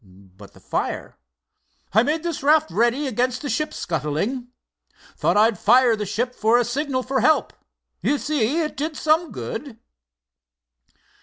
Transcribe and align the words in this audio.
"But 0.03 0.53
the 0.53 0.59
fire?" 0.59 1.15
"I 1.93 2.01
made 2.01 2.23
this 2.23 2.41
raft 2.41 2.71
ready 2.71 3.05
against 3.05 3.43
the 3.43 3.51
ship 3.51 3.71
scuttling. 3.71 4.47
Thought 5.15 5.37
I'd 5.37 5.59
fire 5.59 5.95
the 5.95 6.07
ship 6.07 6.33
for 6.33 6.57
a 6.57 6.65
signal 6.65 7.03
for 7.03 7.19
help. 7.21 7.53
You 8.01 8.17
see 8.17 8.61
it 8.63 8.75
did 8.75 8.97
some 8.97 9.31
good." 9.31 9.77